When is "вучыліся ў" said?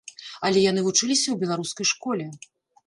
0.87-1.37